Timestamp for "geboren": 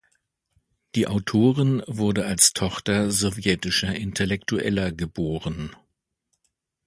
4.91-5.75